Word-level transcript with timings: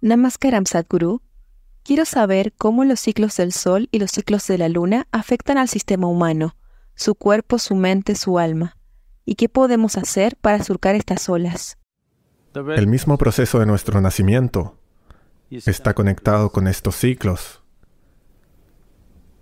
Namaskaram 0.00 0.66
Sadhguru. 0.66 1.22
Quiero 1.82 2.04
saber 2.04 2.52
cómo 2.52 2.84
los 2.84 3.00
ciclos 3.00 3.36
del 3.36 3.52
Sol 3.52 3.88
y 3.90 3.98
los 3.98 4.10
ciclos 4.10 4.46
de 4.46 4.58
la 4.58 4.68
Luna 4.68 5.06
afectan 5.10 5.56
al 5.56 5.68
sistema 5.68 6.06
humano, 6.06 6.56
su 6.94 7.14
cuerpo, 7.14 7.58
su 7.58 7.74
mente, 7.76 8.14
su 8.14 8.38
alma, 8.38 8.76
y 9.24 9.36
qué 9.36 9.48
podemos 9.48 9.96
hacer 9.96 10.36
para 10.36 10.62
surcar 10.62 10.96
estas 10.96 11.28
olas. 11.28 11.78
El 12.54 12.86
mismo 12.86 13.18
proceso 13.18 13.58
de 13.58 13.66
nuestro 13.66 14.00
nacimiento 14.00 14.78
está 15.50 15.94
conectado 15.94 16.50
con 16.50 16.66
estos 16.66 16.96
ciclos. 16.96 17.62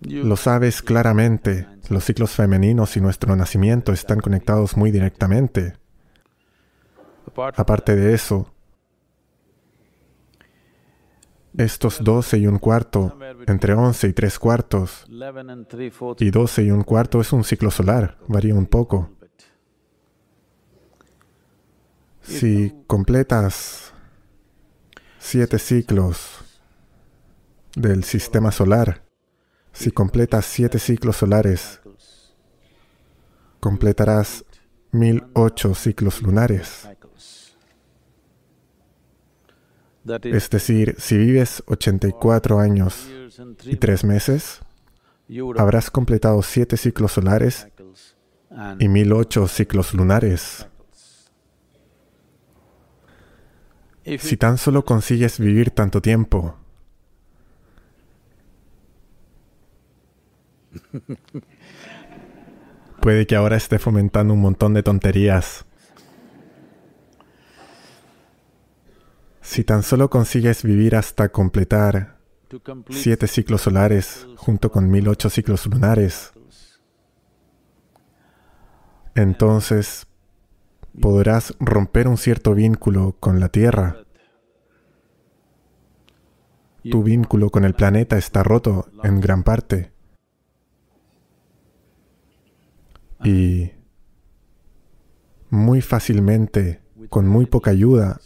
Lo 0.01 0.37
sabes 0.37 0.81
claramente, 0.81 1.67
los 1.89 2.03
ciclos 2.05 2.31
femeninos 2.31 2.95
y 2.95 3.01
nuestro 3.01 3.35
nacimiento 3.35 3.91
están 3.91 4.19
conectados 4.19 4.77
muy 4.77 4.91
directamente. 4.91 5.77
Aparte 7.35 7.95
de 7.95 8.13
eso, 8.13 8.54
estos 11.57 12.03
12 12.03 12.39
y 12.39 12.47
un 12.47 12.59
cuarto, 12.59 13.17
entre 13.47 13.73
11 13.73 14.07
y 14.07 14.13
3 14.13 14.39
cuartos, 14.39 15.05
y 16.19 16.29
12 16.29 16.63
y 16.63 16.71
un 16.71 16.83
cuarto 16.83 17.21
es 17.21 17.31
un 17.33 17.43
ciclo 17.43 17.71
solar, 17.71 18.17
varía 18.27 18.55
un 18.55 18.65
poco. 18.65 19.11
Si 22.21 22.73
completas 22.87 23.93
siete 25.19 25.59
ciclos 25.59 26.43
del 27.75 28.03
sistema 28.03 28.51
solar, 28.51 29.03
si 29.71 29.91
completas 29.91 30.45
siete 30.45 30.79
ciclos 30.79 31.17
solares, 31.17 31.81
completarás 33.59 34.45
mil 34.91 35.23
ocho 35.33 35.75
ciclos 35.75 36.21
lunares. 36.21 36.89
Es 40.23 40.49
decir, 40.51 40.95
si 40.99 41.17
vives 41.17 41.63
84 41.65 42.59
años 42.59 43.07
y 43.63 43.75
3 43.77 44.03
meses, 44.03 44.61
habrás 45.57 45.89
completado 45.89 46.43
7 46.43 46.77
ciclos 46.77 47.13
solares 47.13 47.67
y 48.79 48.87
1008 48.87 49.47
ciclos 49.47 49.95
lunares. 49.95 50.67
Si 54.19 54.37
tan 54.37 54.59
solo 54.59 54.85
consigues 54.85 55.39
vivir 55.39 55.71
tanto 55.71 55.99
tiempo, 56.01 56.55
puede 63.01 63.25
que 63.25 63.35
ahora 63.35 63.57
esté 63.57 63.79
fomentando 63.79 64.35
un 64.35 64.41
montón 64.41 64.75
de 64.75 64.83
tonterías 64.83 65.65
Si 69.55 69.63
tan 69.63 69.83
solo 69.83 70.09
consigues 70.09 70.63
vivir 70.63 70.97
hasta 70.97 71.29
completar 71.29 72.17
siete 72.89 73.25
ciclos 73.25 73.61
solares 73.61 74.27
junto 74.35 74.69
con 74.69 74.91
mil 74.91 75.07
ocho 75.07 75.29
ciclos 75.29 75.65
lunares, 75.67 76.33
entonces 79.15 80.07
podrás 80.99 81.55
romper 81.61 82.09
un 82.09 82.17
cierto 82.17 82.53
vínculo 82.53 83.15
con 83.17 83.39
la 83.39 83.47
Tierra. 83.47 84.03
Tu 86.83 87.01
vínculo 87.01 87.49
con 87.49 87.63
el 87.63 87.75
planeta 87.75 88.17
está 88.17 88.43
roto 88.43 88.89
en 89.05 89.21
gran 89.21 89.43
parte. 89.43 89.93
Y 93.23 93.71
muy 95.49 95.79
fácilmente, 95.79 96.81
con 97.09 97.25
muy 97.25 97.45
poca 97.45 97.71
ayuda, 97.71 98.19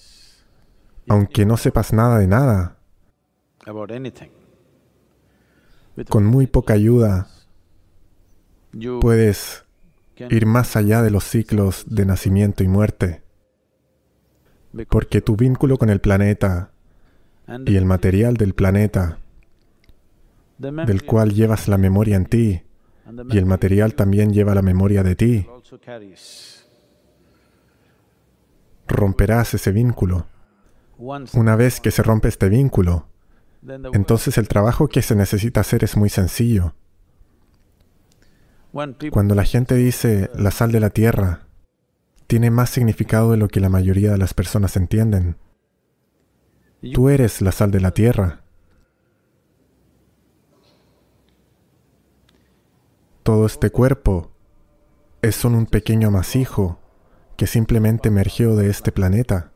aunque 1.09 1.45
no 1.45 1.57
sepas 1.57 1.91
nada 1.91 2.19
de 2.19 2.27
nada. 2.27 2.77
Con 6.07 6.25
muy 6.25 6.47
poca 6.47 6.73
ayuda 6.73 7.27
puedes 9.01 9.65
ir 10.29 10.45
más 10.45 10.75
allá 10.75 11.01
de 11.01 11.11
los 11.11 11.23
ciclos 11.23 11.85
de 11.87 12.05
nacimiento 12.05 12.63
y 12.63 12.67
muerte, 12.67 13.23
porque 14.89 15.21
tu 15.21 15.35
vínculo 15.35 15.77
con 15.77 15.89
el 15.89 15.99
planeta 15.99 16.71
y 17.65 17.75
el 17.75 17.85
material 17.85 18.37
del 18.37 18.53
planeta, 18.53 19.19
del 20.57 21.03
cual 21.05 21.33
llevas 21.33 21.67
la 21.67 21.77
memoria 21.77 22.15
en 22.15 22.25
ti, 22.25 22.61
y 23.29 23.37
el 23.37 23.45
material 23.45 23.95
también 23.95 24.31
lleva 24.31 24.53
la 24.53 24.61
memoria 24.61 25.03
de 25.03 25.15
ti, 25.15 25.47
romperás 28.87 29.53
ese 29.53 29.71
vínculo. 29.71 30.27
Una 30.99 31.55
vez 31.55 31.79
que 31.79 31.91
se 31.91 32.03
rompe 32.03 32.27
este 32.27 32.49
vínculo, 32.49 33.07
entonces 33.93 34.37
el 34.37 34.49
trabajo 34.49 34.89
que 34.89 35.01
se 35.01 35.15
necesita 35.15 35.61
hacer 35.61 35.85
es 35.85 35.95
muy 35.95 36.09
sencillo. 36.09 36.73
Cuando 39.11 39.33
la 39.33 39.45
gente 39.45 39.75
dice 39.75 40.29
la 40.35 40.51
sal 40.51 40.73
de 40.73 40.81
la 40.81 40.89
tierra, 40.89 41.47
tiene 42.27 42.51
más 42.51 42.69
significado 42.69 43.31
de 43.31 43.37
lo 43.37 43.47
que 43.47 43.61
la 43.61 43.69
mayoría 43.69 44.11
de 44.11 44.17
las 44.17 44.33
personas 44.33 44.75
entienden. 44.75 45.37
Tú 46.93 47.09
eres 47.09 47.41
la 47.41 47.53
sal 47.53 47.71
de 47.71 47.79
la 47.79 47.91
tierra. 47.91 48.43
Todo 53.23 53.45
este 53.45 53.69
cuerpo 53.69 54.31
es 55.21 55.35
solo 55.35 55.57
un 55.57 55.65
pequeño 55.65 56.09
amasijo 56.09 56.79
que 57.37 57.47
simplemente 57.47 58.09
emergió 58.09 58.55
de 58.55 58.69
este 58.69 58.91
planeta. 58.91 59.53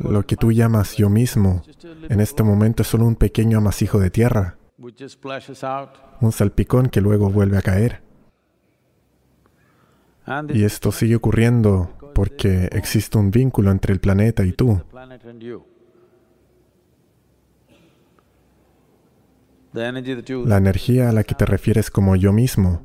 Lo 0.00 0.26
que 0.26 0.36
tú 0.36 0.52
llamas 0.52 0.96
yo 0.96 1.08
mismo 1.08 1.62
en 2.08 2.20
este 2.20 2.42
momento 2.42 2.82
es 2.82 2.88
solo 2.88 3.06
un 3.06 3.16
pequeño 3.16 3.58
amasijo 3.58 3.98
de 3.98 4.10
tierra, 4.10 4.58
un 6.20 6.32
salpicón 6.32 6.88
que 6.88 7.00
luego 7.00 7.30
vuelve 7.30 7.58
a 7.58 7.62
caer. 7.62 8.02
Y 10.50 10.64
esto 10.64 10.92
sigue 10.92 11.16
ocurriendo 11.16 11.90
porque 12.14 12.68
existe 12.72 13.18
un 13.18 13.30
vínculo 13.30 13.70
entre 13.70 13.92
el 13.92 14.00
planeta 14.00 14.44
y 14.44 14.52
tú. 14.52 14.82
La 19.72 20.56
energía 20.58 21.08
a 21.08 21.12
la 21.12 21.24
que 21.24 21.34
te 21.34 21.46
refieres 21.46 21.90
como 21.90 22.14
yo 22.14 22.32
mismo 22.32 22.84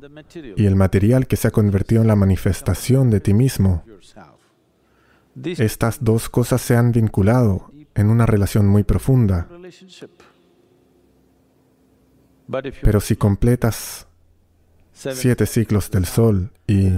y 0.56 0.64
el 0.64 0.74
material 0.74 1.26
que 1.26 1.36
se 1.36 1.48
ha 1.48 1.50
convertido 1.50 2.00
en 2.00 2.08
la 2.08 2.16
manifestación 2.16 3.10
de 3.10 3.20
ti 3.20 3.34
mismo 3.34 3.84
estas 5.44 6.02
dos 6.02 6.28
cosas 6.28 6.60
se 6.60 6.76
han 6.76 6.92
vinculado 6.92 7.70
en 7.94 8.10
una 8.10 8.26
relación 8.26 8.66
muy 8.66 8.84
profunda. 8.84 9.48
Pero 12.82 13.00
si 13.00 13.16
completas 13.16 14.06
siete 14.92 15.46
ciclos 15.46 15.90
del 15.90 16.06
Sol 16.06 16.52
y... 16.66 16.92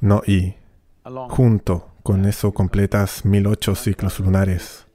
No 0.00 0.22
y. 0.26 0.54
Junto 1.30 1.88
con 2.02 2.26
eso 2.26 2.52
completas 2.52 3.24
mil 3.24 3.46
ocho 3.46 3.74
ciclos 3.74 4.20
lunares. 4.20 4.86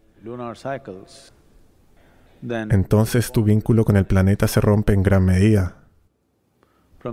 Entonces 2.42 3.32
tu 3.32 3.44
vínculo 3.44 3.84
con 3.86 3.98
el 3.98 4.06
planeta 4.06 4.48
se 4.48 4.62
rompe 4.62 4.94
en 4.94 5.02
gran 5.04 5.26
medida. 5.26 5.87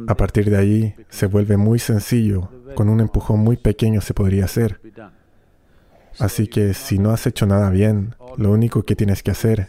A 0.08 0.16
partir 0.16 0.50
de 0.50 0.56
ahí 0.56 0.94
se 1.08 1.26
vuelve 1.26 1.56
muy 1.56 1.78
sencillo, 1.78 2.50
con 2.74 2.88
un 2.88 3.00
empujón 3.00 3.40
muy 3.40 3.56
pequeño 3.56 4.00
se 4.00 4.14
podría 4.14 4.46
hacer. 4.46 4.80
Así 6.18 6.46
que 6.46 6.74
si 6.74 6.98
no 6.98 7.10
has 7.10 7.26
hecho 7.26 7.46
nada 7.46 7.70
bien, 7.70 8.14
lo 8.36 8.50
único 8.50 8.82
que 8.82 8.96
tienes 8.96 9.22
que 9.22 9.30
hacer 9.30 9.68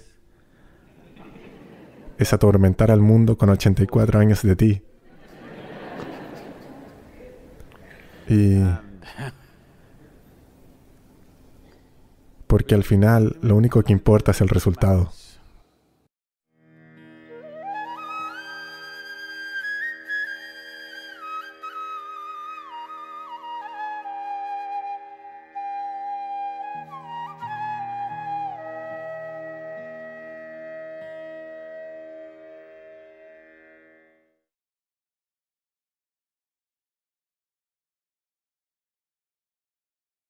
es 2.18 2.34
atormentar 2.34 2.92
al 2.92 3.02
mundo 3.02 3.38
con 3.38 3.50
84 3.50 4.20
años 4.20 4.42
de 4.44 4.56
ti. 4.56 4.81
Y 8.30 8.64
porque 12.48 12.74
al 12.75 12.84
final 12.84 13.38
lo 13.42 13.56
único 13.56 13.84
que 13.84 13.92
importa 13.92 14.31
es 14.31 14.42
el 14.42 14.50
resultado. 14.50 15.12